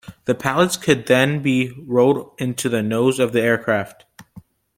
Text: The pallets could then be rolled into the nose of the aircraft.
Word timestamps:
The 0.25 0.33
pallets 0.33 0.77
could 0.77 1.05
then 1.05 1.43
be 1.43 1.71
rolled 1.85 2.33
into 2.39 2.69
the 2.69 2.81
nose 2.81 3.19
of 3.19 3.33
the 3.33 3.41
aircraft. 3.43 4.05